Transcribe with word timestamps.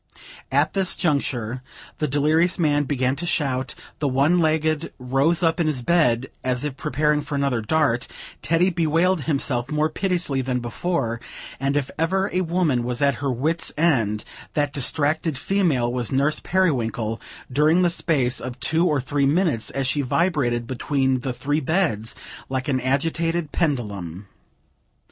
At 0.51 0.73
this 0.73 0.95
juncture, 0.95 1.61
the 1.99 2.07
delirious 2.07 2.57
man 2.57 2.85
began 2.85 3.15
to 3.17 3.27
shout; 3.27 3.75
the 3.99 4.07
one 4.07 4.39
legged 4.39 4.91
rose 4.97 5.43
up 5.43 5.59
in 5.59 5.67
his 5.67 5.83
bed, 5.83 6.25
as 6.43 6.63
if 6.65 6.75
preparing 6.75 7.21
for 7.21 7.35
another 7.35 7.61
dart; 7.61 8.07
Teddy 8.41 8.71
bewailed 8.71 9.25
himself 9.25 9.69
more 9.69 9.89
piteously 9.89 10.41
than 10.41 10.59
before: 10.59 11.21
and 11.59 11.77
if 11.77 11.91
ever 11.99 12.31
a 12.33 12.41
woman 12.41 12.83
was 12.83 12.99
at 12.99 13.21
her 13.21 13.31
wit's 13.31 13.71
end, 13.77 14.25
that 14.55 14.73
distracted 14.73 15.37
female 15.37 15.93
was 15.93 16.11
Nurse 16.11 16.39
Periwinkle, 16.39 17.21
during 17.51 17.83
the 17.83 17.91
space 17.91 18.39
of 18.39 18.59
two 18.59 18.87
or 18.87 18.99
three 18.99 19.27
minutes, 19.27 19.69
as 19.69 19.85
she 19.85 20.01
vibrated 20.01 20.65
between 20.65 21.19
the 21.19 21.31
three 21.31 21.59
beds, 21.59 22.15
like 22.49 22.67
an 22.67 22.81
agitated 22.81 23.51
pendulum. 23.51 24.27